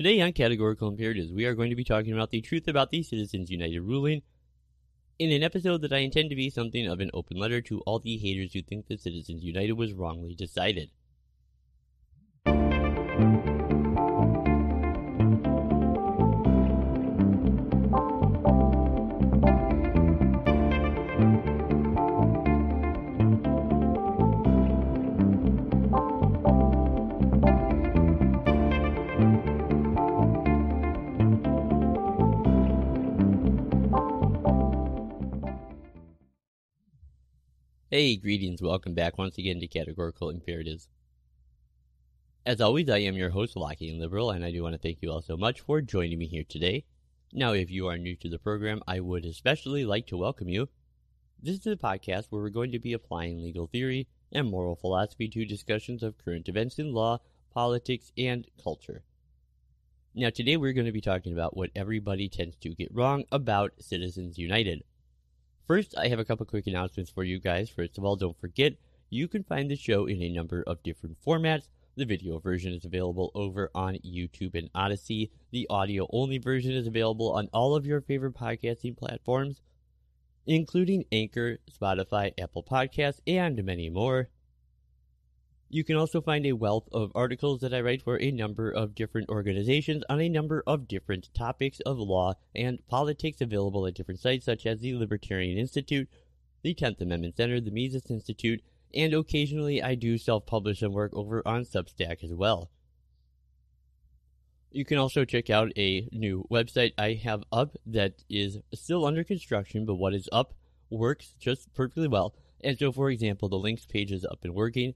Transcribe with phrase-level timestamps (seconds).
[0.00, 3.02] Today on Categorical Imperatives, we are going to be talking about the truth about the
[3.02, 4.22] Citizens United ruling
[5.18, 7.98] in an episode that I intend to be something of an open letter to all
[7.98, 10.88] the haters who think that Citizens United was wrongly decided.
[37.92, 38.62] Hey, greetings.
[38.62, 40.86] Welcome back once again to Categorical Imperatives.
[42.46, 44.98] As always, I am your host, Lockie and Liberal, and I do want to thank
[45.02, 46.84] you all so much for joining me here today.
[47.32, 50.68] Now, if you are new to the program, I would especially like to welcome you.
[51.42, 55.26] This is a podcast where we're going to be applying legal theory and moral philosophy
[55.26, 57.18] to discussions of current events in law,
[57.52, 59.02] politics, and culture.
[60.14, 63.72] Now, today we're going to be talking about what everybody tends to get wrong about
[63.80, 64.84] Citizens United.
[65.70, 67.70] First, I have a couple quick announcements for you guys.
[67.70, 68.72] First of all, don't forget,
[69.08, 71.68] you can find the show in a number of different formats.
[71.94, 75.30] The video version is available over on YouTube and Odysee.
[75.52, 79.60] The audio only version is available on all of your favorite podcasting platforms,
[80.44, 84.28] including Anchor, Spotify, Apple Podcasts, and many more.
[85.72, 88.96] You can also find a wealth of articles that I write for a number of
[88.96, 94.18] different organizations on a number of different topics of law and politics available at different
[94.18, 96.08] sites such as the Libertarian Institute,
[96.62, 101.14] the 10th Amendment Center, the Mises Institute, and occasionally I do self publish some work
[101.14, 102.68] over on Substack as well.
[104.72, 109.22] You can also check out a new website I have up that is still under
[109.22, 110.52] construction, but what is up
[110.90, 112.34] works just perfectly well.
[112.60, 114.94] And so, for example, the links page is up and working.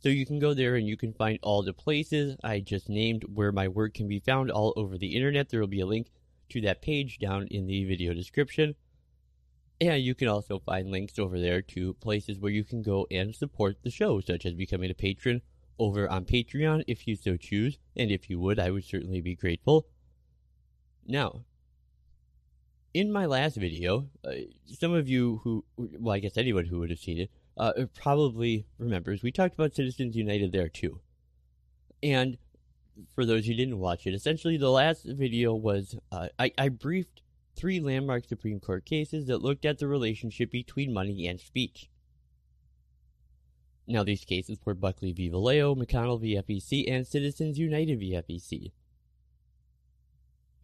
[0.00, 3.24] So you can go there and you can find all the places I just named
[3.34, 5.48] where my work can be found all over the internet.
[5.48, 6.08] There will be a link
[6.50, 8.76] to that page down in the video description.
[9.80, 13.34] And you can also find links over there to places where you can go and
[13.34, 15.42] support the show, such as becoming a patron
[15.78, 17.78] over on Patreon if you so choose.
[17.96, 19.86] And if you would, I would certainly be grateful.
[21.06, 21.44] Now,
[22.94, 24.32] in my last video, uh,
[24.66, 28.66] some of you who, well, I guess anyone who would have seen it, uh, probably
[28.78, 31.00] remembers, we talked about Citizens United there too.
[32.02, 32.38] And
[33.14, 37.22] for those who didn't watch it, essentially the last video was uh, I, I briefed
[37.56, 41.90] three landmark Supreme Court cases that looked at the relationship between money and speech.
[43.88, 45.30] Now, these cases were Buckley v.
[45.30, 46.36] Valeo, McConnell v.
[46.36, 48.12] FEC, and Citizens United v.
[48.12, 48.72] FEC.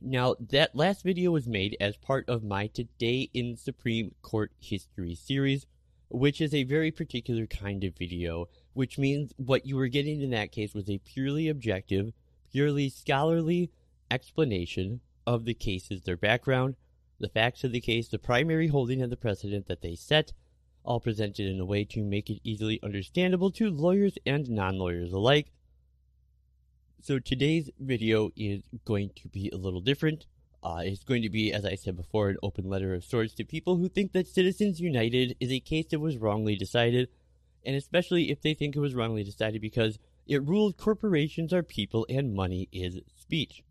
[0.00, 5.14] Now, that last video was made as part of my Today in Supreme Court History
[5.14, 5.66] series,
[6.08, 10.30] which is a very particular kind of video, which means what you were getting in
[10.30, 12.12] that case was a purely objective,
[12.52, 13.70] purely scholarly
[14.10, 16.76] explanation of the cases, their background,
[17.18, 20.32] the facts of the case, the primary holding of the precedent that they set,
[20.84, 25.12] all presented in a way to make it easily understandable to lawyers and non lawyers
[25.12, 25.50] alike.
[27.00, 30.26] So today's video is going to be a little different.
[30.64, 33.44] Uh, it's going to be, as I said before, an open letter of sorts to
[33.44, 37.10] people who think that Citizens United is a case that was wrongly decided,
[37.66, 42.06] and especially if they think it was wrongly decided because it ruled corporations are people
[42.08, 43.62] and money is speech.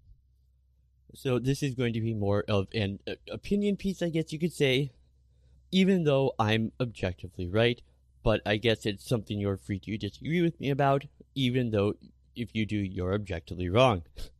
[1.15, 4.37] So this is going to be more of an uh, opinion piece, I guess you
[4.37, 4.91] could say,
[5.71, 7.81] even though I'm objectively right,
[8.21, 11.95] but I guess it's something you're free to disagree with me about, even though
[12.35, 14.03] if you do, you're objectively wrong.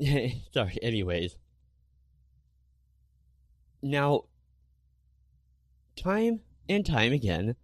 [0.52, 1.36] Sorry, anyways.
[3.82, 4.24] Now,
[5.96, 7.56] time and time again,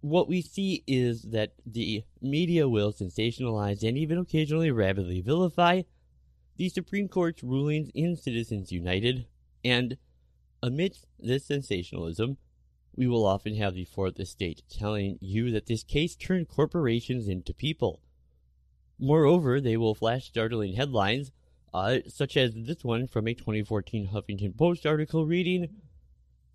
[0.00, 5.82] what we see is that the media will sensationalize and even occasionally rapidly vilify
[6.56, 9.26] the Supreme Court's rulings in Citizens United,
[9.64, 9.96] and
[10.62, 12.36] amidst this sensationalism,
[12.94, 17.52] we will often have the Fourth Estate telling you that this case turned corporations into
[17.52, 18.00] people.
[19.00, 21.32] Moreover, they will flash startling headlines
[21.74, 25.68] uh, such as this one from a 2014 Huffington Post article reading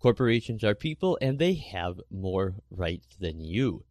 [0.00, 3.84] Corporations are people and they have more rights than you.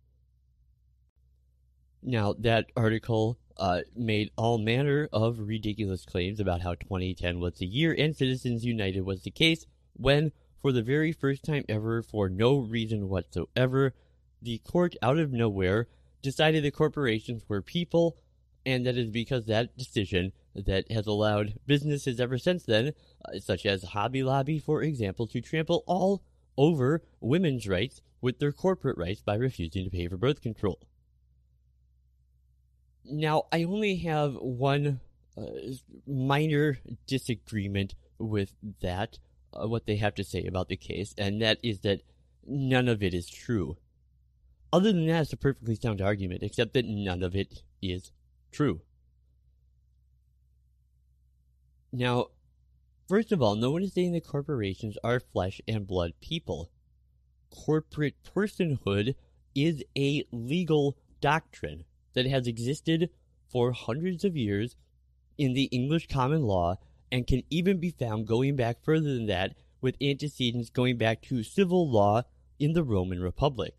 [2.02, 7.68] Now, that article uh, made all manner of ridiculous claims about how 2010 was the
[7.68, 12.28] year and Citizens United was the case, when, for the very first time ever, for
[12.28, 13.94] no reason whatsoever,
[14.42, 15.88] the court out of nowhere
[16.24, 18.18] decided that corporations were people,
[18.66, 20.32] and that is because that decision
[20.66, 22.94] that has allowed businesses ever since then,
[23.26, 26.24] uh, such as Hobby Lobby, for example, to trample all
[26.58, 30.80] over women's rights with their corporate rights by refusing to pay for birth control.
[33.06, 35.00] Now, I only have one
[35.38, 35.46] uh,
[36.06, 39.20] minor disagreement with that,
[39.54, 42.02] uh, what they have to say about the case, and that is that
[42.46, 43.78] none of it is true.
[44.72, 48.12] Other than that, it's a perfectly sound argument, except that none of it is
[48.52, 48.82] true.
[51.92, 52.28] Now,
[53.08, 56.70] first of all, no one is saying that corporations are flesh and blood people.
[57.50, 59.16] Corporate personhood
[59.56, 61.84] is a legal doctrine
[62.14, 63.10] that has existed
[63.48, 64.76] for hundreds of years
[65.38, 66.76] in the English common law
[67.12, 71.42] and can even be found going back further than that with antecedents going back to
[71.42, 72.22] civil law
[72.60, 73.74] in the Roman Republic.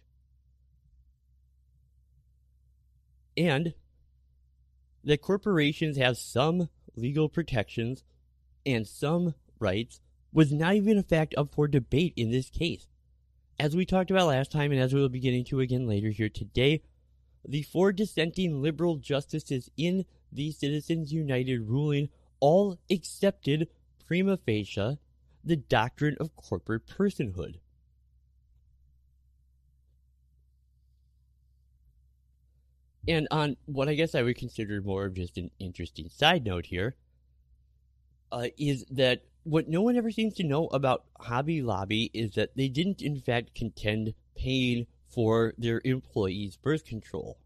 [3.36, 3.74] And
[5.04, 8.04] that corporations have some legal protections
[8.64, 10.00] and some rights
[10.32, 12.86] was not even a fact up for debate in this case.
[13.58, 16.10] As we talked about last time, and as we will be getting to again later
[16.10, 16.82] here today,
[17.44, 22.08] the four dissenting liberal justices in the Citizens United ruling
[22.38, 23.68] all accepted
[24.06, 24.98] prima facie
[25.44, 27.56] the doctrine of corporate personhood.
[33.08, 36.66] And on what I guess I would consider more of just an interesting side note
[36.66, 36.96] here,
[38.30, 42.56] uh, is that what no one ever seems to know about Hobby Lobby is that
[42.56, 47.38] they didn't, in fact, contend paying for their employees' birth control.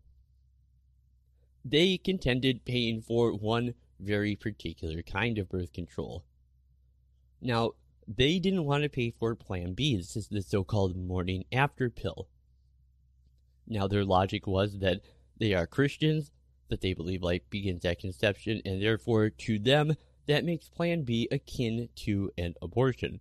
[1.64, 6.24] They contended paying for one very particular kind of birth control.
[7.40, 7.72] Now,
[8.06, 9.96] they didn't want to pay for Plan B.
[9.96, 12.28] This is the so called morning after pill.
[13.66, 15.00] Now, their logic was that
[15.44, 16.31] they are Christians,
[16.70, 19.94] that they believe life begins at conception, and therefore, to them,
[20.26, 23.20] that makes Plan B akin to an abortion.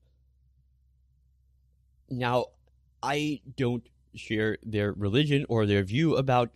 [2.10, 2.46] Now,
[3.02, 3.86] I don't
[4.16, 6.52] share their religion or their view about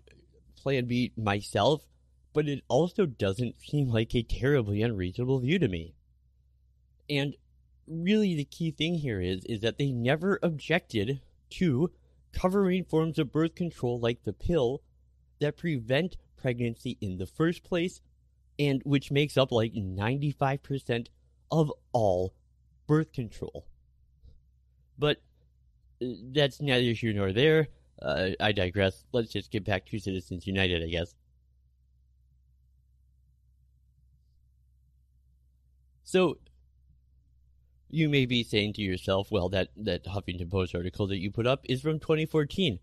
[0.56, 1.86] Plan B myself,
[2.32, 5.96] but it also doesn't seem like a terribly unreasonable view to me.
[7.10, 7.36] And
[7.88, 11.92] really the key thing here is is that they never objected to
[12.34, 14.82] covering forms of birth control like the pill
[15.40, 18.02] that prevent pregnancy in the first place
[18.60, 21.08] and which makes up like 95%
[21.52, 22.34] of all
[22.88, 23.66] birth control.
[24.98, 25.18] But
[26.02, 27.68] uh, that's neither here nor there.
[28.02, 29.06] Uh, I digress.
[29.12, 31.16] Let's just get back to Citizens United, I guess.
[36.04, 36.38] So,
[37.90, 41.48] you may be saying to yourself, well, that, that Huffington Post article that you put
[41.48, 42.80] up is from 2014.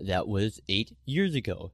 [0.00, 1.72] That was eight years ago.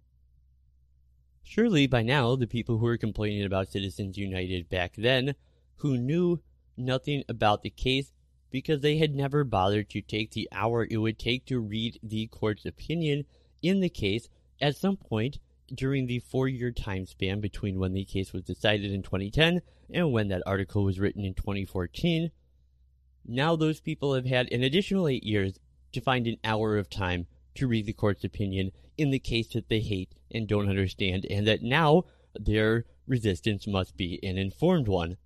[1.43, 5.35] Surely by now, the people who were complaining about Citizens United back then,
[5.77, 6.41] who knew
[6.77, 8.13] nothing about the case
[8.51, 12.27] because they had never bothered to take the hour it would take to read the
[12.29, 13.25] court's opinion
[13.63, 14.29] in the case
[14.61, 15.39] at some point
[15.73, 20.13] during the four year time span between when the case was decided in 2010 and
[20.13, 22.31] when that article was written in 2014.
[23.27, 25.59] Now those people have had an additional eight years
[25.93, 29.69] to find an hour of time to read the court's opinion in the case that
[29.69, 32.05] they hate and don't understand, and that now
[32.39, 35.17] their resistance must be an informed one.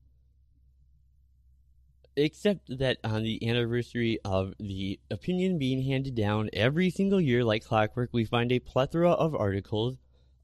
[2.17, 7.65] Except that on the anniversary of the opinion being handed down every single year like
[7.65, 9.97] clockwork, we find a plethora of articles,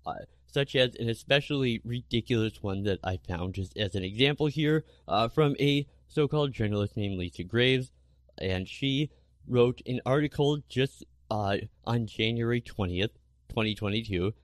[0.05, 0.15] uh,
[0.49, 5.29] such as an especially ridiculous one that I found just as an example here uh,
[5.29, 7.93] from a so called journalist named Lisa Graves.
[8.39, 9.11] And she
[9.47, 13.11] wrote an article just uh, on January 20th,
[13.49, 14.35] 2022.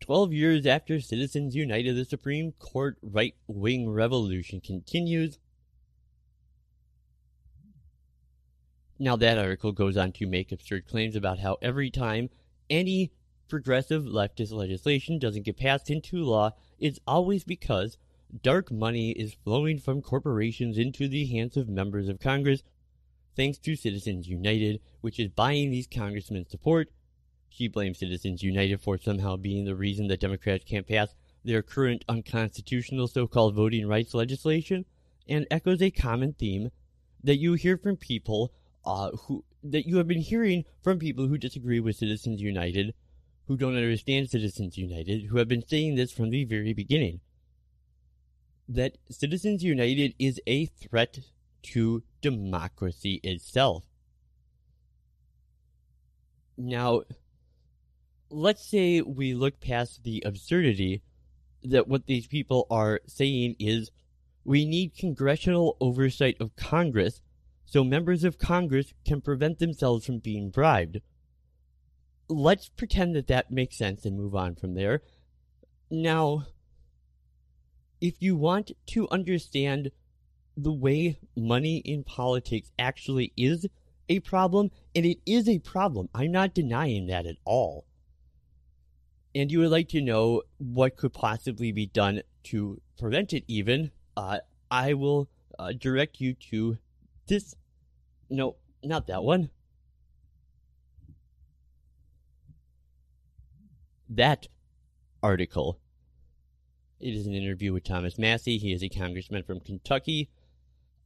[0.00, 5.38] 12 years after Citizens United, the Supreme Court right wing revolution continues.
[8.98, 12.30] Now, that article goes on to make absurd claims about how every time
[12.70, 13.12] any
[13.48, 17.98] progressive leftist legislation doesn't get passed into law, it's always because
[18.42, 22.62] dark money is flowing from corporations into the hands of members of Congress
[23.36, 26.90] thanks to Citizens United, which is buying these congressmen's support.
[27.56, 32.04] She blames Citizens United for somehow being the reason that Democrats can't pass their current
[32.06, 34.84] unconstitutional so called voting rights legislation,
[35.26, 36.70] and echoes a common theme
[37.24, 38.52] that you hear from people
[38.84, 42.92] uh, who that you have been hearing from people who disagree with Citizens United,
[43.46, 47.20] who don't understand Citizens United, who have been saying this from the very beginning.
[48.68, 51.20] That Citizens United is a threat
[51.72, 53.86] to democracy itself.
[56.58, 57.02] Now,
[58.30, 61.02] let's say we look past the absurdity
[61.62, 63.90] that what these people are saying is
[64.44, 67.20] we need congressional oversight of Congress
[67.66, 71.00] so members of Congress can prevent themselves from being bribed.
[72.28, 75.02] Let's pretend that that makes sense and move on from there.
[75.90, 76.46] Now,
[78.00, 79.90] if you want to understand
[80.56, 83.66] the way money in politics actually is
[84.08, 87.84] a problem, and it is a problem, I'm not denying that at all.
[89.36, 93.90] And you would like to know what could possibly be done to prevent it, even,
[94.16, 94.38] uh,
[94.70, 95.28] I will
[95.58, 96.78] uh, direct you to
[97.26, 97.54] this.
[98.30, 99.50] No, not that one.
[104.08, 104.46] That
[105.22, 105.80] article.
[106.98, 108.56] It is an interview with Thomas Massie.
[108.56, 110.30] He is a congressman from Kentucky.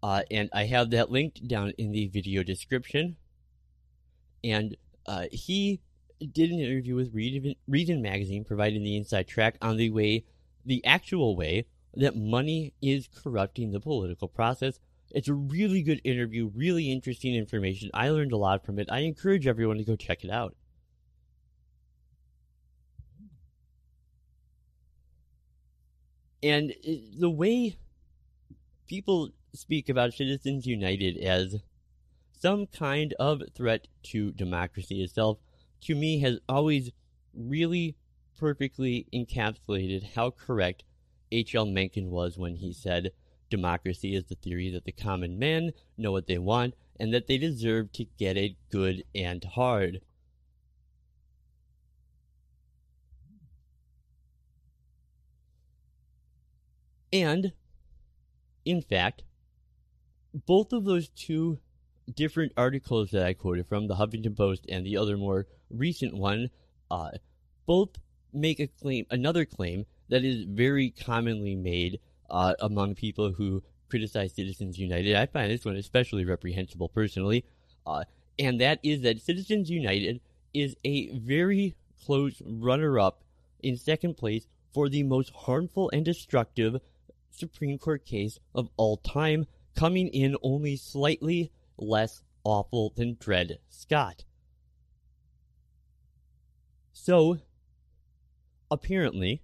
[0.04, 3.16] Uh, and I have that linked down in the video description.
[4.44, 5.80] And uh, he
[6.20, 10.24] did an interview with Reason, Magazine, providing the inside track on the way,
[10.64, 14.78] the actual way that money is corrupting the political process.
[15.12, 17.90] It's a really good interview, really interesting information.
[17.92, 18.88] I learned a lot from it.
[18.90, 20.54] I encourage everyone to go check it out.
[26.42, 27.76] And uh, the way
[28.86, 31.56] people speak about Citizens United as
[32.38, 35.38] some kind of threat to democracy itself,
[35.82, 36.90] to me, has always
[37.34, 37.96] really
[38.38, 40.84] perfectly encapsulated how correct
[41.32, 41.66] H.L.
[41.66, 43.12] Mencken was when he said,
[43.50, 47.38] Democracy is the theory that the common man know what they want and that they
[47.38, 50.00] deserve to get it good and hard.
[57.12, 57.52] And,
[58.64, 59.24] in fact,
[60.46, 61.58] both of those two
[62.14, 66.50] different articles that I quoted from, the Huffington Post and the other more recent one,
[66.90, 67.10] uh,
[67.66, 67.90] both
[68.32, 74.34] make a claim, another claim that is very commonly made uh, among people who criticize
[74.34, 75.16] Citizens United.
[75.16, 77.44] I find this one especially reprehensible personally,
[77.86, 78.04] uh,
[78.38, 80.20] and that is that Citizens United
[80.54, 81.74] is a very
[82.04, 83.22] close runner-up
[83.60, 86.80] in second place for the most harmful and destructive
[87.30, 94.24] Supreme Court case of all time, coming in only slightly less awful than Dred Scott.
[96.92, 97.38] So,
[98.70, 99.42] apparently,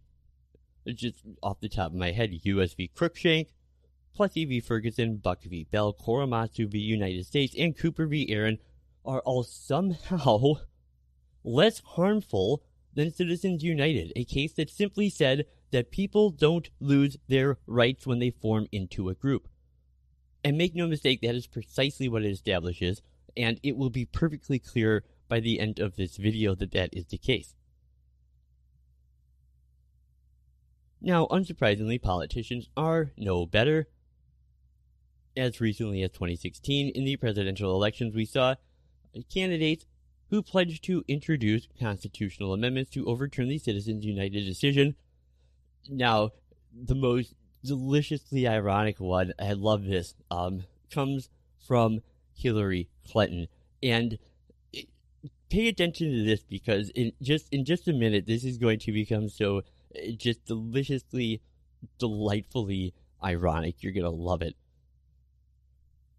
[0.86, 2.90] just off the top of my head, US v.
[2.94, 3.48] Cruikshank,
[4.14, 4.60] Plessy v.
[4.60, 5.66] Ferguson, Buck v.
[5.70, 6.78] Bell, Korematsu v.
[6.78, 8.30] United States, and Cooper v.
[8.30, 8.58] Aaron
[9.04, 10.54] are all somehow
[11.44, 12.62] less harmful
[12.94, 18.18] than Citizens United, a case that simply said that people don't lose their rights when
[18.18, 19.48] they form into a group.
[20.46, 23.02] And make no mistake, that is precisely what it establishes,
[23.36, 27.06] and it will be perfectly clear by the end of this video that that is
[27.06, 27.56] the case.
[31.00, 33.88] Now, unsurprisingly, politicians are no better.
[35.36, 38.54] As recently as 2016, in the presidential elections, we saw
[39.34, 39.84] candidates
[40.30, 44.94] who pledged to introduce constitutional amendments to overturn the Citizens United decision
[45.88, 46.30] now,
[46.72, 51.28] the most deliciously ironic one, I love this, um, comes
[51.66, 52.00] from
[52.34, 53.48] Hillary Clinton.
[53.82, 54.18] And
[55.48, 58.92] pay attention to this because in just in just a minute, this is going to
[58.92, 61.40] become so uh, just deliciously,
[61.98, 63.82] delightfully ironic.
[63.82, 64.56] You're gonna love it.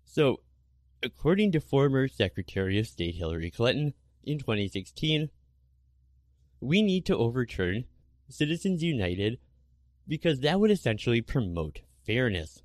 [0.05, 0.41] So,
[1.03, 5.29] according to former Secretary of State Hillary Clinton in 2016,
[6.59, 7.85] we need to overturn
[8.29, 9.37] Citizens United
[10.07, 12.63] because that would essentially promote fairness.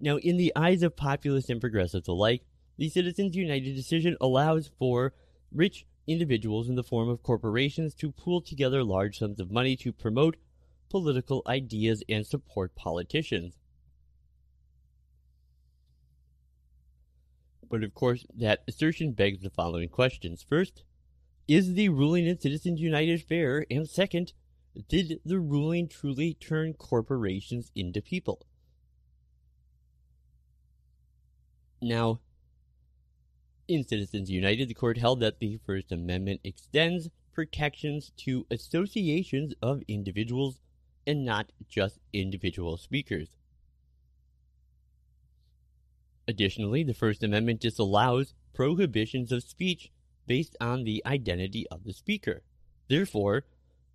[0.00, 2.42] Now, in the eyes of populists and progressives alike,
[2.76, 5.14] the Citizens United decision allows for
[5.52, 9.92] rich individuals in the form of corporations to pool together large sums of money to
[9.92, 10.36] promote
[10.90, 13.58] political ideas and support politicians.
[17.70, 20.44] But of course, that assertion begs the following questions.
[20.46, 20.82] First,
[21.48, 23.64] is the ruling in Citizens United fair?
[23.70, 24.32] And second,
[24.88, 28.46] did the ruling truly turn corporations into people?
[31.80, 32.20] Now,
[33.68, 39.82] in Citizens United, the court held that the First Amendment extends protections to associations of
[39.88, 40.60] individuals
[41.06, 43.28] and not just individual speakers.
[46.28, 49.90] Additionally, the First Amendment disallows prohibitions of speech
[50.26, 52.42] based on the identity of the speaker.
[52.88, 53.44] Therefore,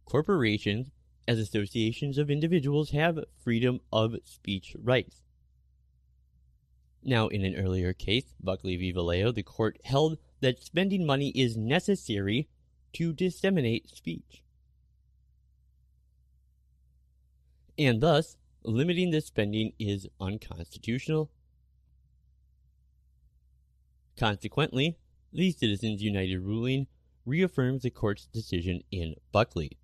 [0.08, 0.90] corporations,
[1.28, 5.22] as associations of individuals, have freedom of speech rights.
[7.04, 8.94] Now, in an earlier case, Buckley v.
[8.94, 12.48] Valeo, the court held that spending money is necessary
[12.94, 14.44] to disseminate speech.
[17.78, 21.30] And thus, limiting the spending is unconstitutional.
[24.18, 24.98] Consequently,
[25.32, 26.88] the Citizens United ruling
[27.26, 29.78] reaffirms the court's decision in Buckley.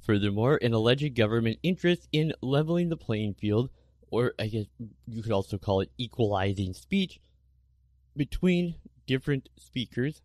[0.00, 3.70] Furthermore, an alleged government interest in leveling the playing field,
[4.10, 4.66] or I guess
[5.06, 7.20] you could also call it equalizing speech,
[8.16, 8.76] between
[9.06, 10.22] different speakers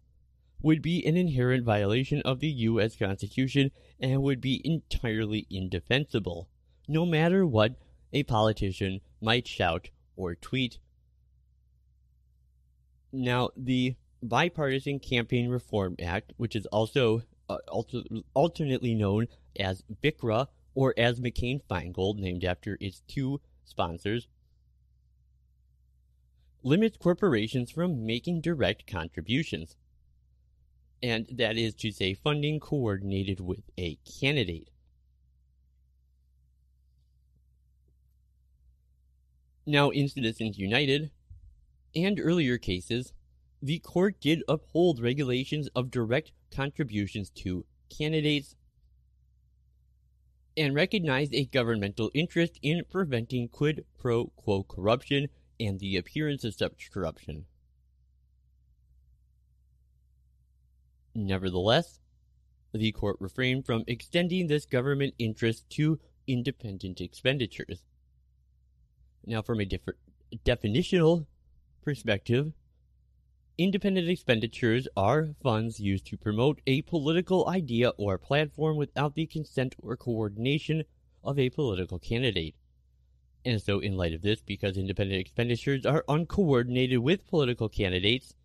[0.62, 2.96] would be an inherent violation of the U.S.
[2.96, 6.48] Constitution and would be entirely indefensible,
[6.88, 7.76] no matter what
[8.14, 10.80] a politician might shout or tweet.
[13.12, 19.28] Now, the Bipartisan Campaign Reform Act, which is also uh, alter- alternately known
[19.60, 24.28] as BCRA or as McCain Feingold, named after its two sponsors,
[26.64, 29.76] limits corporations from making direct contributions.
[31.02, 34.70] And that is to say, funding coordinated with a candidate.
[39.66, 41.12] Now, in Citizens United
[41.96, 43.14] and earlier cases,
[43.62, 48.56] the court did uphold regulations of direct contributions to candidates
[50.56, 55.28] and recognized a governmental interest in preventing quid pro quo corruption
[55.60, 57.46] and the appearance of such corruption.
[61.16, 62.00] Nevertheless,
[62.74, 67.84] the court refrained from extending this government interest to independent expenditures.
[69.26, 70.00] Now, from a different
[70.44, 71.26] definitional
[71.84, 72.54] perspective,
[73.58, 79.76] independent expenditures are funds used to promote a political idea or platform without the consent
[79.82, 80.84] or coordination
[81.24, 82.56] of a political candidate.
[83.46, 88.36] And so, in light of this, because independent expenditures are uncoordinated with political candidates,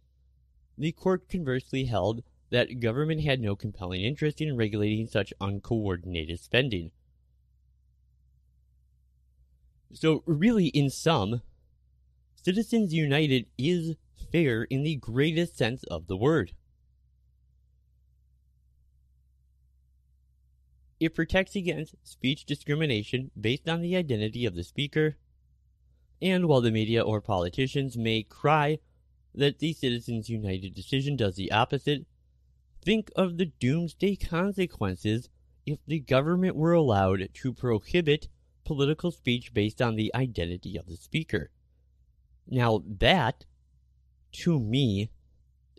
[0.77, 6.91] the court conversely held that government had no compelling interest in regulating such uncoordinated spending.
[9.93, 11.43] So, really, in sum,
[12.43, 13.97] Citizens United is
[14.33, 16.53] fair in the greatest sense of the word.
[21.01, 25.17] It protects against speech discrimination based on the identity of the speaker,
[26.21, 28.79] and while the media or politicians may cry
[29.35, 32.05] that the Citizens United decision does the opposite,
[32.85, 35.29] think of the doomsday consequences
[35.67, 38.29] if the government were allowed to prohibit
[38.65, 41.51] political speech based on the identity of the speaker.
[42.49, 43.45] Now, that,
[44.33, 45.11] to me,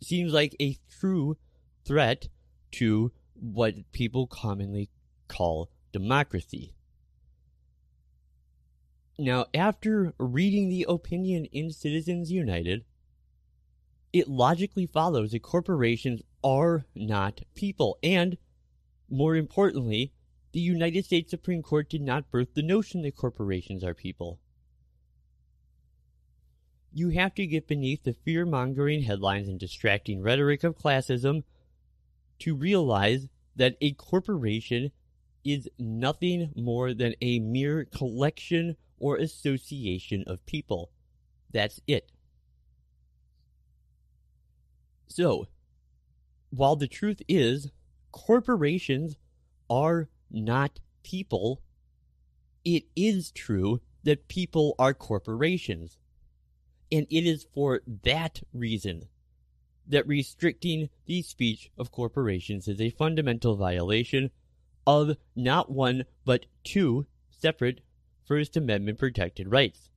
[0.01, 1.37] seems like a true
[1.85, 2.27] threat
[2.71, 4.89] to what people commonly
[5.27, 6.73] call democracy.
[9.17, 12.85] Now, after reading the opinion in Citizens United,
[14.13, 18.37] it logically follows that corporations are not people, and
[19.09, 20.13] more importantly,
[20.51, 24.39] the United States Supreme Court did not birth the notion that corporations are people.
[26.91, 31.43] You have to get beneath the fear mongering headlines and distracting rhetoric of classism
[32.39, 34.91] to realize that a corporation
[35.43, 40.91] is nothing more than a mere collection or association of people.
[41.51, 42.11] That's it.
[45.07, 45.47] So,
[46.49, 47.71] while the truth is,
[48.11, 49.15] corporations
[49.69, 51.61] are not people,
[52.65, 55.97] it is true that people are corporations.
[56.91, 59.07] And it is for that reason
[59.87, 64.31] that restricting the speech of corporations is a fundamental violation
[64.85, 67.81] of not one but two separate
[68.25, 69.89] First Amendment protected rights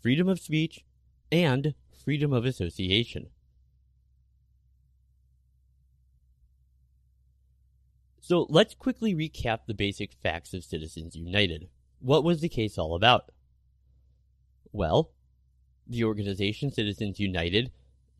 [0.00, 0.84] freedom of speech
[1.32, 3.28] and freedom of association.
[8.20, 11.68] So let's quickly recap the basic facts of Citizens United.
[11.98, 13.30] What was the case all about?
[14.70, 15.10] Well,
[15.88, 17.70] the organization Citizens United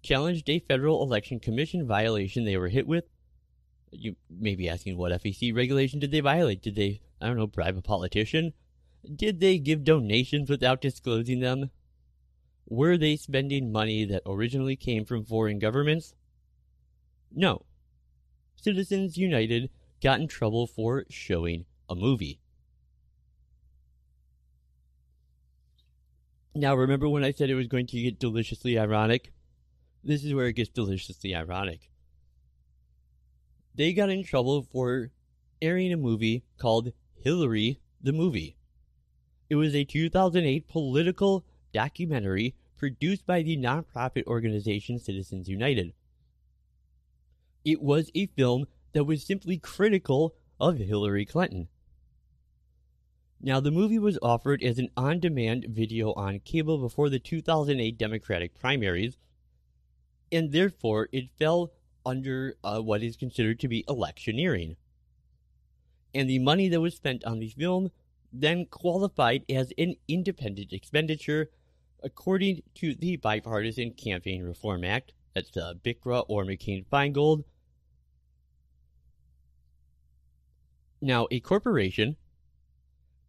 [0.03, 3.05] challenged a federal election commission violation they were hit with.
[3.91, 6.63] You may be asking what FEC regulation did they violate?
[6.63, 8.53] Did they, I don't know, bribe a politician?
[9.15, 11.71] Did they give donations without disclosing them?
[12.69, 16.15] Were they spending money that originally came from foreign governments?
[17.33, 17.65] No.
[18.57, 19.71] Citizens United
[20.03, 22.41] got in trouble for showing a movie.
[26.55, 29.33] Now, remember when I said it was going to get deliciously ironic?
[30.03, 31.91] This is where it gets deliciously ironic.
[33.75, 35.11] They got in trouble for
[35.63, 38.57] airing a movie called Hillary the Movie.
[39.51, 45.93] It was a 2008 political documentary produced by the nonprofit organization Citizens United.
[47.65, 51.69] It was a film that was simply critical of Hillary Clinton.
[53.41, 57.97] Now, the movie was offered as an on demand video on cable before the 2008
[57.97, 59.17] Democratic primaries,
[60.33, 61.73] and therefore it fell
[62.05, 64.77] under uh, what is considered to be electioneering.
[66.15, 67.91] And the money that was spent on the film
[68.33, 71.51] then qualified as an independent expenditure
[72.03, 75.13] according to the Bipartisan Campaign Reform Act.
[75.35, 77.45] That's the BCRA or McCain Feingold.
[81.01, 82.17] Now, a corporation,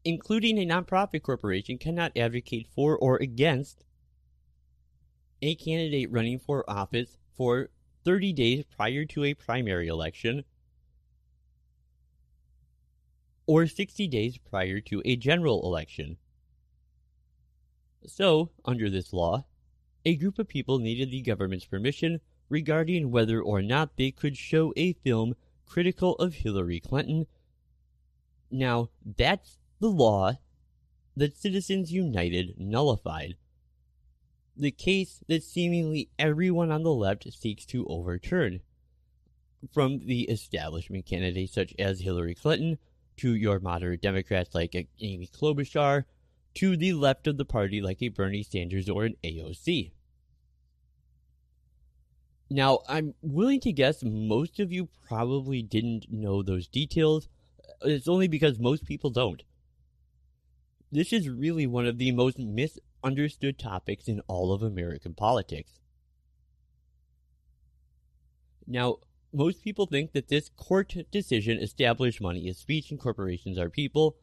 [0.03, 3.83] including a nonprofit corporation, cannot advocate for or against
[5.41, 7.69] a candidate running for office for
[8.03, 10.43] 30 days prior to a primary election
[13.45, 16.17] or 60 days prior to a general election.
[18.05, 19.45] So, under this law,
[20.05, 24.73] a group of people needed the government's permission regarding whether or not they could show
[24.75, 25.35] a film
[25.65, 27.27] critical of Hillary Clinton.
[28.49, 30.33] Now, that's the law
[31.15, 33.35] that Citizens United nullified.
[34.55, 38.61] The case that seemingly everyone on the left seeks to overturn.
[39.73, 42.77] From the establishment candidates such as Hillary Clinton,
[43.17, 46.05] to your moderate Democrats like Amy Klobuchar,
[46.55, 49.91] to the left of the party like a Bernie Sanders or an AOC.
[52.49, 57.27] Now, I'm willing to guess most of you probably didn't know those details.
[57.81, 59.43] It's only because most people don't.
[60.91, 65.79] This is really one of the most misunderstood topics in all of American politics.
[68.65, 68.97] Now,
[69.31, 74.17] most people think that this court decision established money as speech and corporations are people.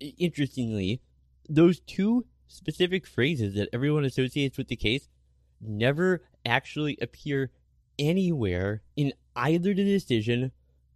[0.00, 1.02] Interestingly,
[1.48, 5.08] those two specific phrases that everyone associates with the case
[5.60, 7.50] never actually appear
[7.98, 10.52] anywhere in either the decision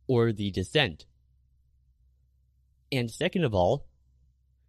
[0.07, 1.05] or the dissent.
[2.91, 3.87] And second of all,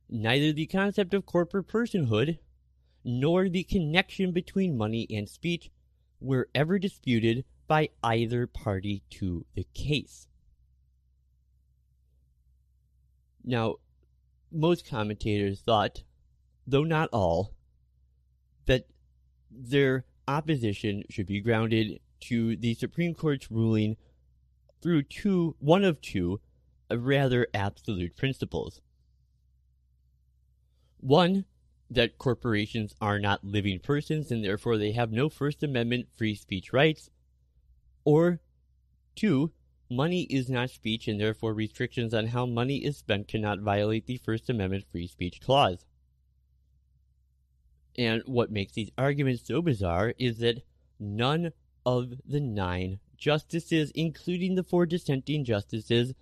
[0.09, 2.39] neither the concept of corporate personhood
[3.03, 5.69] nor the connection between money and speech
[6.19, 10.27] were ever disputed by either party to the case.
[13.43, 13.75] Now,
[14.51, 16.03] most commentators thought,
[16.65, 17.53] though not all,
[18.65, 18.87] that
[19.51, 23.97] their opposition should be grounded to the Supreme Court's ruling
[24.81, 26.39] through two, one of two
[26.91, 28.81] rather absolute principles.
[31.03, 31.43] One,
[31.89, 36.71] that corporations are not living persons and therefore they have no First Amendment free speech
[36.71, 37.09] rights.
[38.05, 38.39] Or
[39.13, 39.51] two,
[39.89, 44.15] money is not speech and therefore restrictions on how money is spent cannot violate the
[44.15, 45.85] First Amendment free speech clause.
[47.97, 50.63] And what makes these arguments so bizarre is that
[51.01, 51.51] none
[51.85, 56.13] of the nine justices, including the four dissenting justices,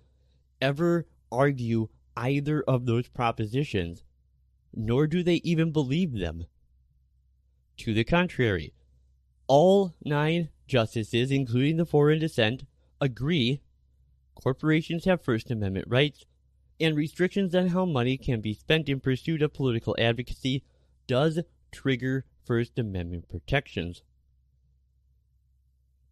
[0.60, 4.02] ever argue either of those propositions,
[4.74, 6.46] nor do they even believe them.
[7.78, 8.72] To the contrary,
[9.46, 12.64] all nine justices, including the four in dissent,
[13.00, 13.60] agree
[14.34, 16.24] corporations have First Amendment rights,
[16.80, 20.64] and restrictions on how money can be spent in pursuit of political advocacy
[21.06, 24.02] does trigger First Amendment protections.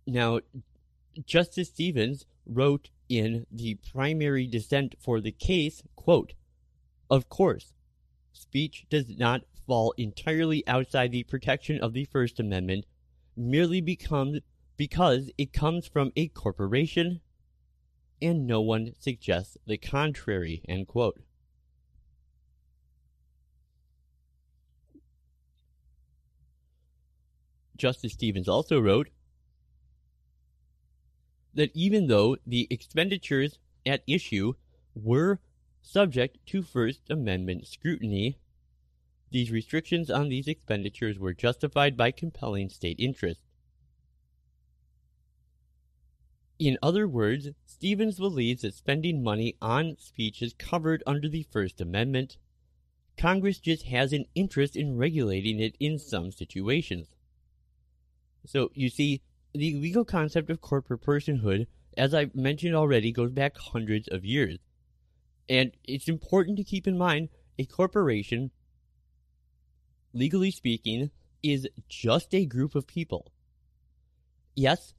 [0.06, 0.40] Now,
[1.26, 6.34] Justice Stevens wrote in the primary dissent for the case, quote,
[7.10, 7.72] Of course,
[8.32, 12.86] speech does not fall entirely outside the protection of the First Amendment
[13.36, 14.40] merely becomes
[14.76, 17.20] because it comes from a corporation
[18.22, 21.20] and no one suggests the contrary, end quote.
[27.76, 29.08] Justice Stevens also wrote,
[31.54, 34.52] that even though the expenditures at issue
[34.94, 35.40] were
[35.82, 38.38] subject to First Amendment scrutiny,
[39.30, 43.40] these restrictions on these expenditures were justified by compelling state interest.
[46.58, 51.80] In other words, Stevens believes that spending money on speech is covered under the First
[51.80, 52.36] Amendment.
[53.16, 57.08] Congress just has an interest in regulating it in some situations.
[58.44, 59.22] So, you see,
[59.54, 61.66] the legal concept of corporate personhood,
[61.96, 64.58] as I've mentioned already, goes back hundreds of years.
[65.48, 68.50] And it's important to keep in mind a corporation,
[70.12, 71.10] legally speaking,
[71.42, 73.32] is just a group of people.
[74.54, 74.94] Yes,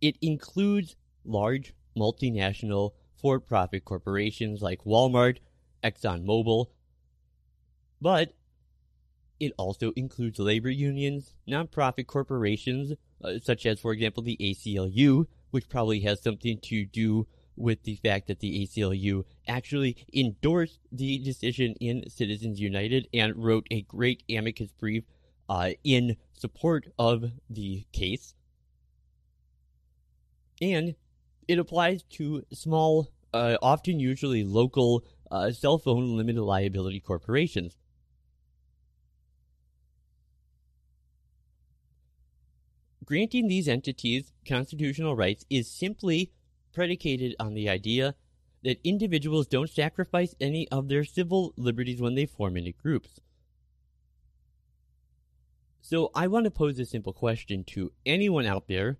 [0.00, 5.38] it includes large multinational for profit corporations like Walmart,
[5.82, 6.66] ExxonMobil,
[8.00, 8.34] but
[9.40, 15.68] it also includes labor unions, nonprofit corporations, uh, such as, for example, the ACLU, which
[15.68, 21.74] probably has something to do with the fact that the ACLU actually endorsed the decision
[21.80, 25.04] in Citizens United and wrote a great amicus brief
[25.48, 28.34] uh, in support of the case.
[30.60, 30.94] and
[31.48, 37.76] it applies to small, uh, often usually local uh, cell phone limited liability corporations.
[43.04, 46.32] Granting these entities constitutional rights is simply
[46.76, 48.14] predicated on the idea
[48.62, 53.18] that individuals don't sacrifice any of their civil liberties when they form into groups.
[55.80, 58.98] So I want to pose a simple question to anyone out there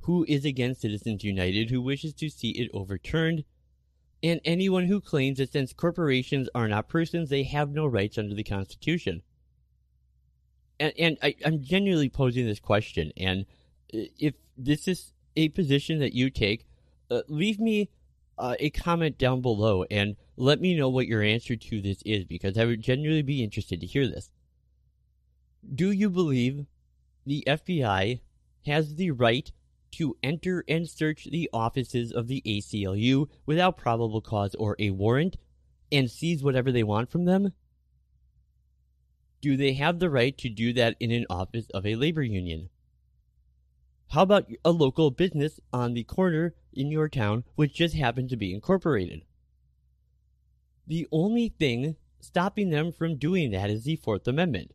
[0.00, 3.44] who is against Citizens United, who wishes to see it overturned,
[4.22, 8.34] and anyone who claims that since corporations are not persons, they have no rights under
[8.34, 9.22] the Constitution.
[10.78, 13.46] And, and I, I'm genuinely posing this question, and
[13.94, 16.65] uh, if this is a position that you take,
[17.10, 17.90] uh, leave me
[18.38, 22.24] uh, a comment down below and let me know what your answer to this is,
[22.24, 24.30] because I would genuinely be interested to hear this.
[25.74, 26.66] Do you believe
[27.24, 28.20] the FBI
[28.66, 29.50] has the right
[29.92, 35.36] to enter and search the offices of the ACLU without probable cause or a warrant
[35.90, 37.52] and seize whatever they want from them?
[39.40, 42.68] Do they have the right to do that in an office of a labor union?
[44.10, 48.36] How about a local business on the corner in your town which just happened to
[48.36, 49.24] be incorporated?
[50.86, 54.72] The only thing stopping them from doing that is the Fourth Amendment.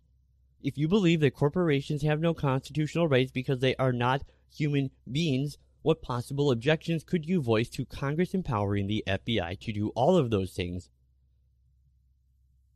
[0.62, 5.58] If you believe that corporations have no constitutional rights because they are not human beings,
[5.82, 10.30] what possible objections could you voice to Congress empowering the FBI to do all of
[10.30, 10.90] those things?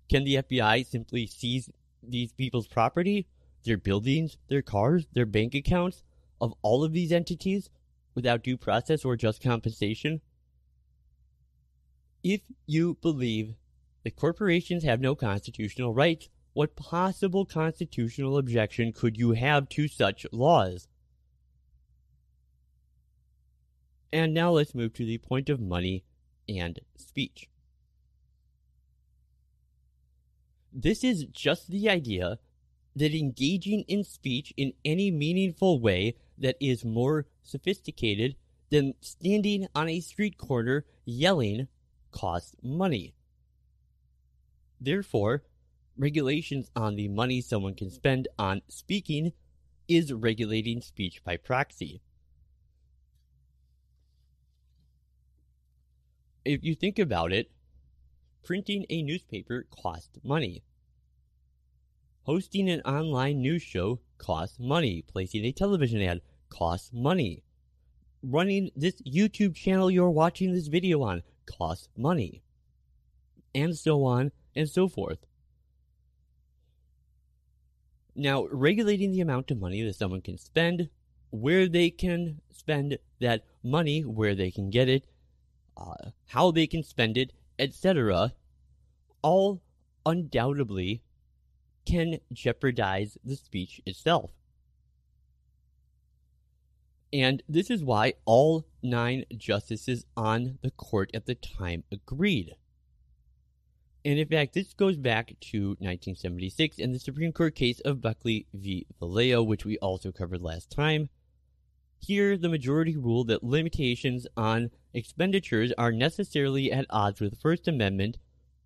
[0.09, 1.69] Can the FBI simply seize
[2.01, 3.27] these people's property,
[3.65, 6.03] their buildings, their cars, their bank accounts
[6.41, 7.69] of all of these entities
[8.13, 10.21] without due process or just compensation?
[12.23, 13.55] If you believe
[14.03, 20.25] that corporations have no constitutional rights, what possible constitutional objection could you have to such
[20.31, 20.87] laws?
[24.13, 26.05] And now let's move to the point of money
[26.47, 27.49] and speech.
[30.71, 32.39] This is just the idea
[32.95, 38.35] that engaging in speech in any meaningful way that is more sophisticated
[38.69, 41.67] than standing on a street corner yelling
[42.11, 43.13] costs money.
[44.79, 45.43] Therefore,
[45.97, 49.33] regulations on the money someone can spend on speaking
[49.87, 52.01] is regulating speech by proxy.
[56.43, 57.51] If you think about it,
[58.43, 60.63] printing a newspaper costs money.
[62.25, 65.03] Hosting an online news show costs money.
[65.07, 67.43] Placing a television ad costs money.
[68.23, 72.41] Running this YouTube channel you're watching this video on costs money.
[73.53, 75.19] And so on and so forth.
[78.15, 80.89] Now, regulating the amount of money that someone can spend,
[81.29, 85.05] where they can spend that money, where they can get it,
[85.77, 88.33] uh, how they can spend it, etc.,
[89.21, 89.61] all
[90.07, 91.03] undoubtedly
[91.85, 94.31] can jeopardize the speech itself.
[97.13, 102.55] And this is why all nine justices on the court at the time agreed.
[104.03, 108.45] And in fact, this goes back to 1976 and the Supreme Court case of Buckley
[108.53, 108.85] v.
[109.01, 111.09] Valeo, which we also covered last time.
[111.99, 117.67] Here, the majority ruled that limitations on expenditures are necessarily at odds with the First
[117.67, 118.17] Amendment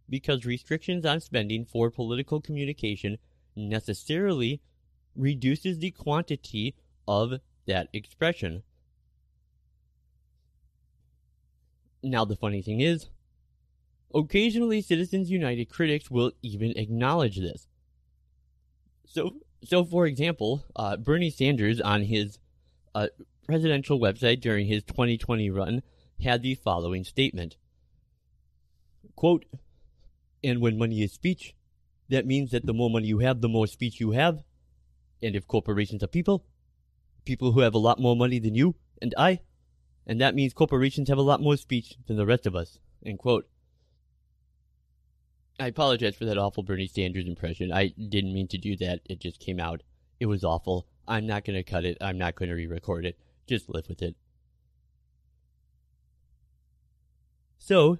[0.09, 3.17] because restrictions on spending for political communication
[3.55, 4.61] necessarily
[5.15, 6.75] reduces the quantity
[7.07, 7.33] of
[7.67, 8.63] that expression.
[12.01, 13.09] Now, the funny thing is,
[14.13, 17.67] Occasionally, Citizens United critics will even acknowledge this.
[19.05, 22.39] So, so for example, uh, Bernie Sanders on his
[22.95, 23.07] uh,
[23.45, 25.83] presidential website during his 2020 run
[26.21, 27.55] had the following statement
[29.15, 29.45] quote
[30.43, 31.55] and when money is speech
[32.09, 34.43] that means that the more money you have the more speech you have
[35.21, 36.45] and if corporations are people
[37.25, 39.39] people who have a lot more money than you and i
[40.07, 43.19] and that means corporations have a lot more speech than the rest of us end
[43.19, 43.47] quote
[45.59, 47.73] I apologize for that awful Bernie Sanders impression.
[47.73, 49.01] I didn't mean to do that.
[49.09, 49.83] It just came out.
[50.19, 50.87] It was awful.
[51.05, 51.97] I'm not going to cut it.
[51.99, 53.19] I'm not going to re record it.
[53.45, 54.15] Just live with it.
[57.57, 57.99] So,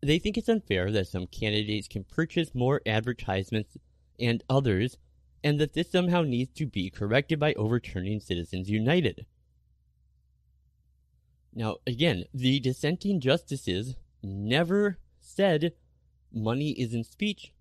[0.00, 3.76] they think it's unfair that some candidates can purchase more advertisements
[4.18, 4.96] and others,
[5.42, 9.26] and that this somehow needs to be corrected by overturning Citizens United.
[11.54, 15.72] Now, again, the dissenting justices never said
[16.32, 17.52] money isn't speech.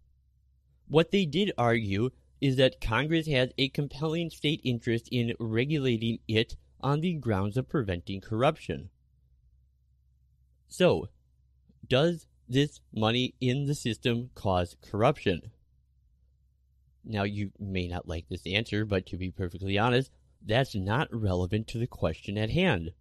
[0.87, 6.55] What they did argue is that Congress has a compelling state interest in regulating it
[6.79, 8.89] on the grounds of preventing corruption.
[10.67, 11.09] So,
[11.87, 15.51] does this money in the system cause corruption?
[17.03, 20.11] Now, you may not like this answer, but to be perfectly honest,
[20.45, 22.91] that's not relevant to the question at hand.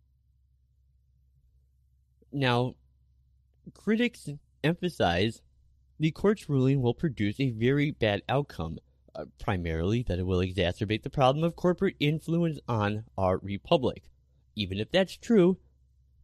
[2.33, 2.75] Now,
[3.75, 4.29] critics
[4.63, 5.43] emphasize
[5.99, 8.79] the court's ruling will produce a very bad outcome,
[9.15, 14.11] uh, primarily that it will exacerbate the problem of corporate influence on our republic.
[14.55, 15.59] Even if that's true,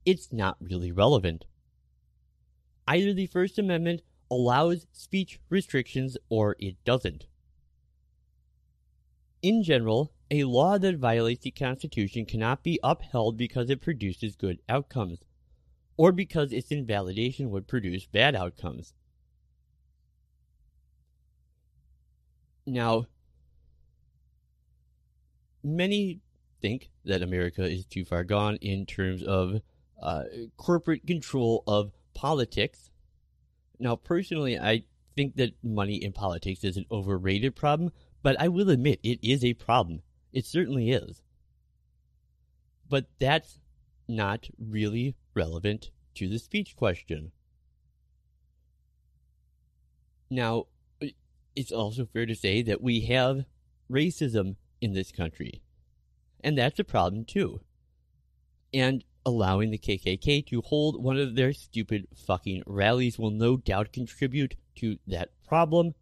[0.05, 1.47] it's not really relevant.
[2.87, 7.27] Either the First Amendment allows speech restrictions or it doesn't.
[9.43, 14.61] In general, a law that violates the Constitution cannot be upheld because it produces good
[14.69, 15.19] outcomes,
[15.97, 18.95] or because its invalidation would produce bad outcomes.
[22.65, 23.07] Now,
[25.63, 26.21] many
[26.61, 29.61] think that America is too far gone in terms of
[30.01, 30.23] uh,
[30.57, 32.91] corporate control of politics.
[33.79, 34.85] Now, personally, I
[35.17, 39.45] think that money in politics is an overrated problem, but I will admit it is
[39.45, 40.03] a problem.
[40.33, 41.23] It certainly is.
[42.89, 43.59] But that's
[44.09, 47.33] not really relevant to the speech question.
[50.31, 50.67] Now,
[51.55, 53.45] it's also fair to say that we have
[53.91, 55.63] racism in this country.
[56.43, 57.61] And that's a problem too.
[58.73, 63.93] And allowing the KKK to hold one of their stupid fucking rallies will no doubt
[63.93, 65.95] contribute to that problem.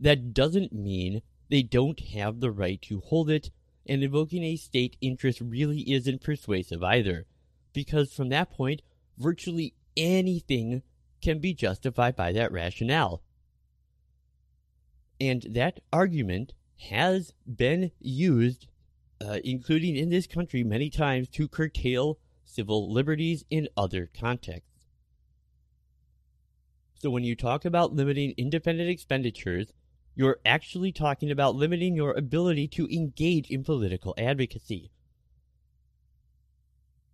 [0.00, 3.50] That doesn't mean they don't have the right to hold it,
[3.86, 7.26] and invoking a state interest really isn't persuasive either,
[7.72, 8.82] because from that point,
[9.18, 10.82] virtually anything
[11.20, 13.22] can be justified by that rationale.
[15.20, 16.52] And that argument
[16.90, 18.68] has been used,
[19.20, 24.86] uh, including in this country, many times to curtail civil liberties in other contexts.
[27.00, 29.72] So when you talk about limiting independent expenditures,
[30.16, 34.90] you're actually talking about limiting your ability to engage in political advocacy.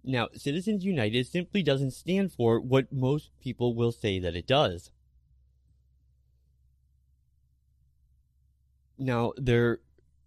[0.02, 4.90] Now, Citizens United simply doesn't stand for what most people will say that it does.
[8.96, 9.80] Now, their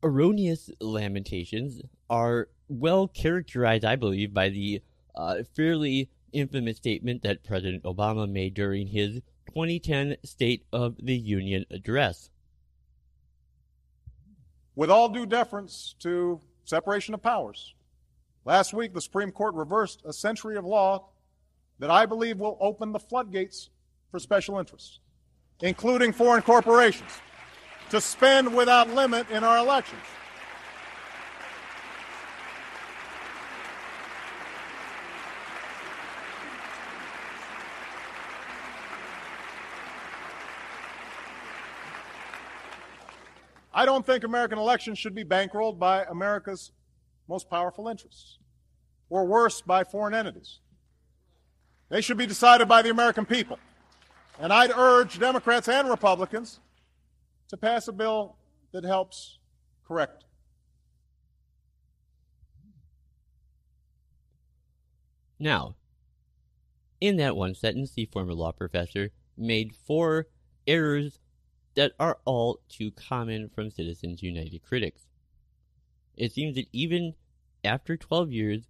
[0.03, 4.81] erroneous lamentations are well characterized, I believe, by the
[5.17, 11.65] uh, fairly infamous statement that President Obama made during his 2010 State of the Union
[11.71, 12.29] address.
[14.75, 17.73] With all due deference to separation of powers,
[18.45, 21.09] last week the Supreme Court reversed a century of law
[21.79, 23.69] that I believe will open the floodgates
[24.11, 24.99] for special interests,
[25.61, 27.11] including foreign corporations
[27.89, 30.01] to spend without limit in our elections.
[43.77, 46.71] I don't think American elections should be bankrolled by America's
[47.29, 48.39] most powerful interests,
[49.07, 50.61] or worse, by foreign entities.
[51.89, 53.59] They should be decided by the American people.
[54.39, 56.59] And I'd urge Democrats and Republicans
[57.49, 58.37] to pass a bill
[58.71, 59.37] that helps
[59.87, 60.25] correct.
[65.37, 65.75] Now,
[66.99, 70.25] in that one sentence, the former law professor made four
[70.65, 71.19] errors
[71.77, 75.05] that are all too common from Citizens United critics.
[76.17, 77.13] It seems that even
[77.63, 78.63] after 12 years,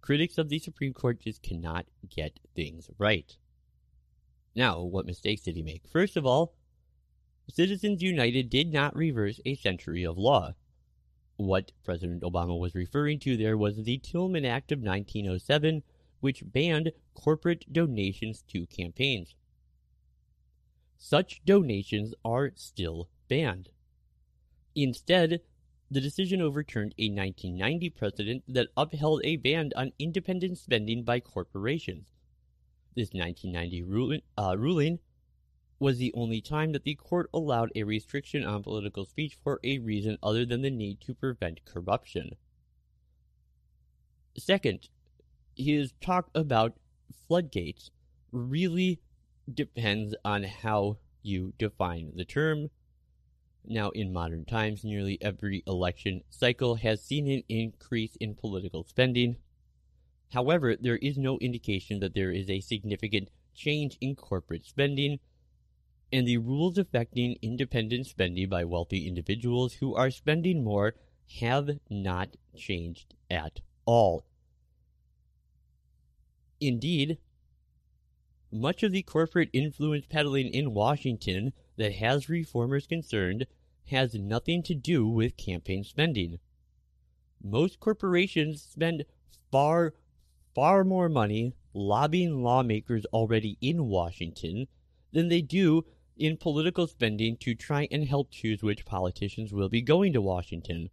[0.00, 3.36] critics of the Supreme Court just cannot get things right.
[4.54, 5.88] Now, what mistakes did he make?
[5.88, 6.54] First of all,
[7.48, 10.54] Citizens United did not reverse a century of law.
[11.36, 15.82] What President Obama was referring to there was the Tillman Act of 1907,
[16.20, 19.34] which banned corporate donations to campaigns.
[21.02, 23.70] Such donations are still banned.
[24.74, 25.40] Instead,
[25.90, 32.12] the decision overturned a 1990 precedent that upheld a ban on independent spending by corporations.
[32.94, 34.98] This 1990 ruling, uh, ruling
[35.78, 39.78] was the only time that the court allowed a restriction on political speech for a
[39.78, 42.36] reason other than the need to prevent corruption.
[44.36, 44.90] Second,
[45.56, 46.78] his talk about
[47.26, 47.90] floodgates
[48.32, 49.00] really
[49.54, 52.70] depends on how you define the term.
[53.64, 59.36] Now, in modern times, nearly every election cycle has seen an increase in political spending.
[60.32, 65.18] However, there is no indication that there is a significant change in corporate spending
[66.12, 70.94] and the rules affecting independent spending by wealthy individuals who are spending more
[71.40, 74.24] have not changed at all.
[76.60, 77.18] Indeed,
[78.52, 83.46] much of the corporate influence peddling in Washington that has reformers concerned
[83.86, 86.38] has nothing to do with campaign spending.
[87.42, 89.04] Most corporations spend
[89.50, 89.94] far,
[90.54, 94.66] far more money lobbying lawmakers already in Washington
[95.12, 95.84] than they do
[96.16, 100.90] in political spending to try and help choose which politicians will be going to Washington.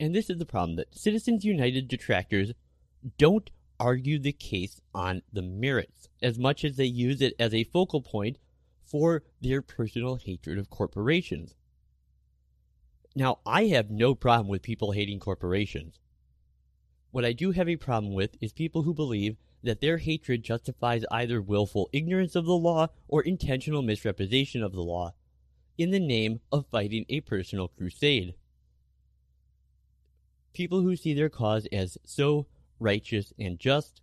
[0.00, 2.52] And this is the problem that Citizens United detractors
[3.18, 3.50] don't
[3.80, 8.02] argue the case on the merits as much as they use it as a focal
[8.02, 8.38] point
[8.84, 11.54] for their personal hatred of corporations.
[13.16, 15.98] Now, I have no problem with people hating corporations.
[17.10, 21.04] What I do have a problem with is people who believe that their hatred justifies
[21.10, 25.12] either willful ignorance of the law or intentional misrepresentation of the law
[25.76, 28.34] in the name of fighting a personal crusade.
[30.52, 32.46] People who see their cause as so
[32.80, 34.00] righteous and just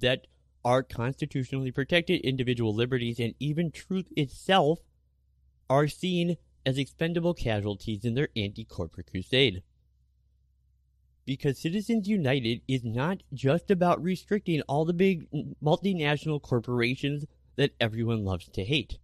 [0.00, 0.26] that
[0.64, 4.80] our constitutionally protected individual liberties and even truth itself
[5.70, 6.36] are seen
[6.66, 9.62] as expendable casualties in their anti corporate crusade
[11.30, 15.28] because Citizens United is not just about restricting all the big
[15.62, 18.98] multinational corporations that everyone loves to hate.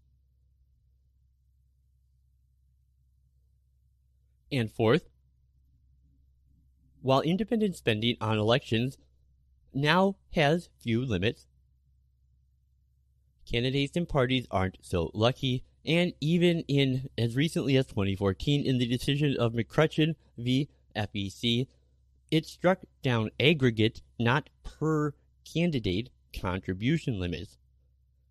[4.51, 5.09] And fourth,
[7.07, 8.99] while independent spending on elections
[9.73, 11.47] now has few limits,
[13.49, 18.89] candidates and parties aren't so lucky, and even in as recently as 2014 in the
[18.89, 20.69] decision of McCutcheon v.
[20.97, 21.69] FEC,
[22.33, 27.57] it struck down aggregate, not per candidate, contribution limits.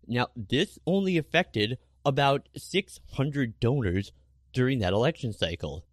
[0.06, 4.12] Now, this only affected about 600 donors
[4.52, 5.85] during that election cycle.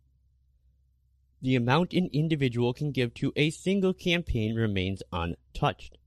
[1.44, 6.00] The amount an individual can give to a single campaign remains untouched.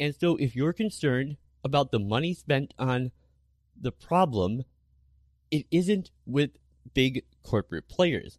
[0.00, 3.12] And so, if you're concerned about the money spent on
[3.80, 4.64] the problem,
[5.52, 6.50] it isn't with
[6.94, 8.38] big corporate players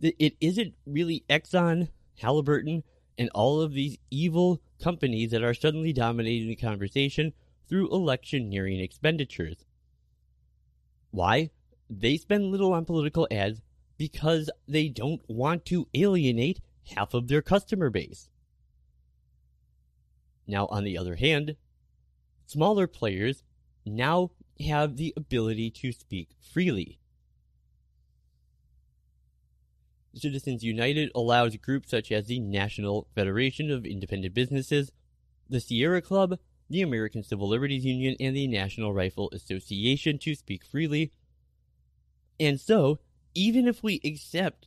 [0.00, 2.84] it isn't really Exxon, Halliburton,
[3.16, 7.32] and all of these evil companies that are suddenly dominating the conversation
[7.68, 9.64] through electioneering expenditures.
[11.10, 11.50] Why?
[11.90, 13.60] They spend little on political ads
[13.98, 16.60] because they don't want to alienate
[16.94, 18.30] half of their customer base.
[20.46, 21.56] Now, on the other hand,
[22.46, 23.42] smaller players
[23.84, 24.30] now
[24.60, 26.98] have the ability to speak freely.
[30.14, 34.90] Citizens United allows groups such as the National Federation of Independent Businesses,
[35.48, 36.38] the Sierra Club,
[36.70, 41.12] the American Civil Liberties Union, and the National Rifle Association to speak freely.
[42.40, 42.98] And so,
[43.38, 44.66] even if we accept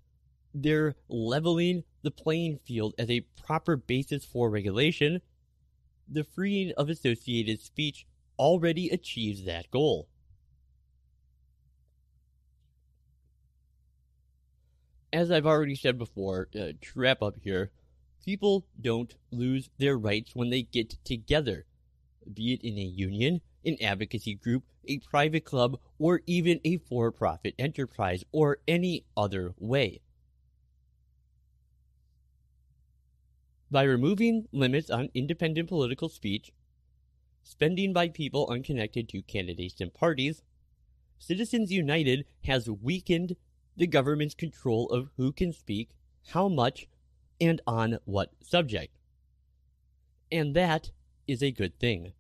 [0.54, 5.22] their leveling the playing field as a proper basis for regulation,
[6.08, 8.06] the freeing of associated speech
[8.40, 10.08] already achieves that goal.
[15.14, 17.72] as I've already said before, uh, to wrap up here,
[18.24, 21.66] people don't lose their rights when they get together,
[22.34, 27.12] be it in a union, an advocacy group, a private club, or even a for
[27.12, 30.02] profit enterprise, or any other way.
[33.70, 36.52] By removing limits on independent political speech,
[37.44, 40.44] spending by people unconnected to candidates and parties,
[41.18, 43.36] Citizens United has weakened
[43.78, 45.92] the government's control of who can speak,
[46.30, 46.88] how much,
[47.40, 48.98] and on what subject.
[50.32, 50.92] And that
[51.28, 52.14] is a good thing.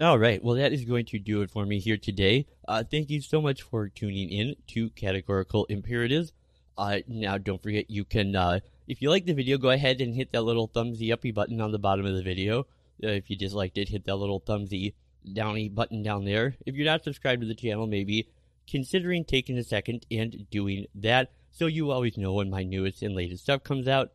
[0.00, 2.46] All right, well, that is going to do it for me here today.
[2.66, 6.32] Uh, thank you so much for tuning in to Categorical Imperatives.
[6.78, 10.14] Uh, now, don't forget you can, uh, if you like the video, go ahead and
[10.14, 12.60] hit that little thumbsy uppy button on the bottom of the video.
[13.04, 14.94] Uh, if you disliked it, hit that little thumbsy
[15.34, 16.56] downy button down there.
[16.64, 18.26] If you're not subscribed to the channel, maybe
[18.66, 23.14] considering taking a second and doing that so you always know when my newest and
[23.14, 24.12] latest stuff comes out.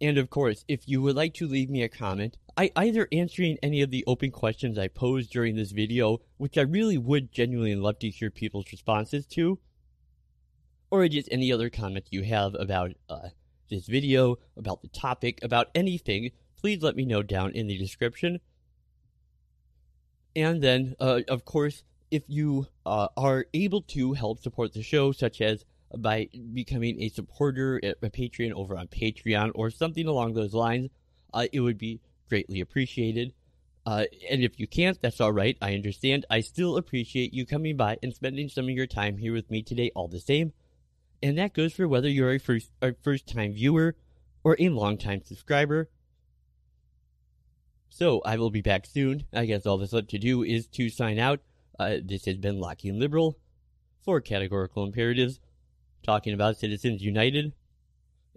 [0.00, 3.58] And of course, if you would like to leave me a comment, I either answering
[3.62, 7.76] any of the open questions I posed during this video, which I really would genuinely
[7.76, 9.58] love to hear people's responses to,
[10.90, 13.28] or just any other comments you have about uh,
[13.68, 18.40] this video, about the topic, about anything, please let me know down in the description.
[20.36, 25.12] And then, uh, of course, if you uh, are able to help support the show,
[25.12, 25.64] such as
[25.96, 30.90] by becoming a supporter, a patron over on Patreon, or something along those lines,
[31.32, 33.34] uh, it would be greatly appreciated.
[33.84, 35.58] Uh, and if you can't, that's all right.
[35.60, 36.24] I understand.
[36.30, 39.62] I still appreciate you coming by and spending some of your time here with me
[39.62, 40.52] today, all the same.
[41.22, 42.70] And that goes for whether you're a first
[43.02, 43.96] first time viewer
[44.42, 45.90] or a long time subscriber.
[47.90, 49.24] So I will be back soon.
[49.32, 51.40] I guess all that's left to do is to sign out.
[51.78, 53.38] Uh, this has been Lockean Liberal
[54.02, 55.40] for Categorical Imperatives,
[56.02, 57.52] talking about Citizens United.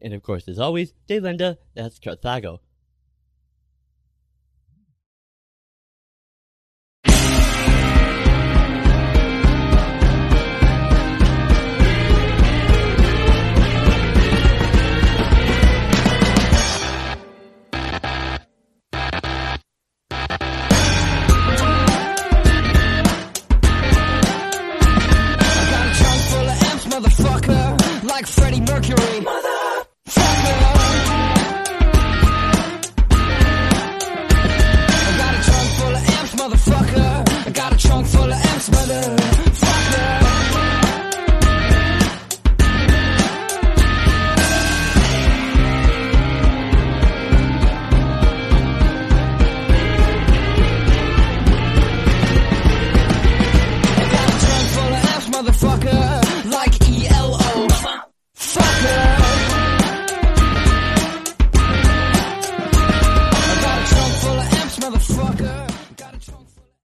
[0.01, 2.59] And of course, as always, Delenda, that's Carthago.